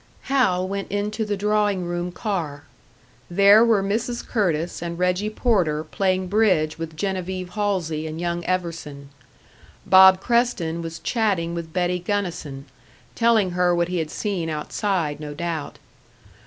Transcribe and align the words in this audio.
Hal 0.33 0.67
went 0.67 0.89
into 0.89 1.25
the 1.25 1.37
drawing 1.37 1.85
room 1.85 2.11
car. 2.11 2.63
There 3.29 3.63
were 3.63 3.83
Mrs. 3.83 4.25
Curtis 4.27 4.81
and 4.81 4.97
Reggie 4.97 5.29
Porter, 5.29 5.83
playing 5.83 6.25
bridge 6.27 6.79
with 6.79 6.97
Genevieve 6.97 7.51
Halsey 7.51 8.07
and 8.07 8.19
young 8.19 8.43
Everson. 8.45 9.09
Bob 9.85 10.19
Creston 10.19 10.81
was 10.81 10.97
chatting 10.97 11.53
with 11.53 11.71
Betty 11.71 11.99
Gunnison, 11.99 12.65
telling 13.13 13.51
her 13.51 13.75
what 13.75 13.89
he 13.89 13.99
had 13.99 14.09
seen 14.09 14.49
outside, 14.49 15.19
no 15.19 15.35
doubt. 15.35 15.77